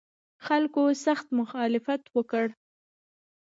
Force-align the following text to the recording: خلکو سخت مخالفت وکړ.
خلکو 0.45 0.83
سخت 1.05 1.27
مخالفت 1.39 2.01
وکړ. 2.15 2.45